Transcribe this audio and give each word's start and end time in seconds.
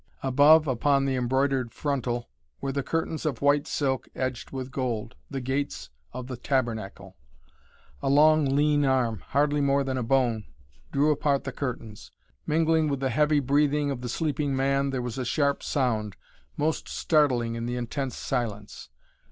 Above, 0.23 0.67
upon 0.67 1.05
the 1.05 1.15
embroidered 1.15 1.71
frontal, 1.75 2.27
were 2.59 2.71
the 2.71 2.81
curtains 2.81 3.23
of 3.23 3.39
white 3.39 3.67
silk 3.67 4.09
edged 4.15 4.49
with 4.49 4.71
gold 4.71 5.13
the 5.29 5.39
gates 5.39 5.91
of 6.11 6.25
the 6.25 6.35
tabernacle. 6.35 7.15
A 8.01 8.09
long, 8.09 8.45
lean 8.45 8.83
arm, 8.83 9.19
hardly 9.27 9.61
more 9.61 9.83
than 9.83 9.99
a 9.99 10.03
bone, 10.03 10.45
drew 10.91 11.11
apart 11.11 11.43
the 11.43 11.51
curtains. 11.51 12.09
Mingling 12.47 12.87
with 12.89 12.99
the 12.99 13.11
heavy 13.11 13.39
breathing 13.39 13.91
of 13.91 14.01
the 14.01 14.09
sleeping 14.09 14.55
man 14.55 14.89
there 14.89 15.03
was 15.03 15.19
a 15.19 15.23
sharp 15.23 15.61
sound, 15.61 16.15
most 16.57 16.87
startling 16.87 17.53
in 17.53 17.67
the 17.67 17.75
intense 17.75 18.17
silence. 18.17 18.89